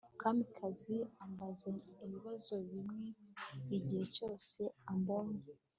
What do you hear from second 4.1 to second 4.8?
cyose